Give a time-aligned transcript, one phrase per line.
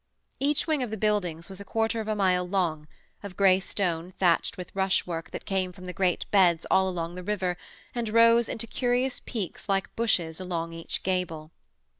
[0.39, 2.87] Each wing of the buildings was a quarter of a mile long,
[3.21, 7.21] of grey stone thatched with rushwork that came from the great beds all along the
[7.21, 7.55] river
[7.93, 11.51] and rose into curious peaks like bushes along each gable.